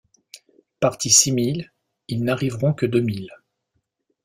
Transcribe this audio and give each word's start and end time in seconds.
Partis 0.79 1.11
six 1.11 1.31
mille, 1.31 1.71
ils 2.07 2.23
n'arriveront 2.23 2.73
que 2.73 2.87
deux 2.87 3.01
mille. 3.01 3.29